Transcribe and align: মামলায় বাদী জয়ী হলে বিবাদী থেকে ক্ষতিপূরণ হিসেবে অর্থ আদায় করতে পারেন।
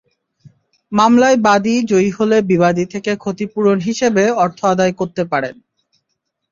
মামলায় 0.91 1.37
বাদী 1.45 1.75
জয়ী 1.91 2.09
হলে 2.17 2.37
বিবাদী 2.51 2.85
থেকে 2.93 3.11
ক্ষতিপূরণ 3.15 3.77
হিসেবে 3.87 4.23
অর্থ 4.43 4.59
আদায় 4.73 4.93
করতে 4.99 5.23
পারেন। 5.31 5.55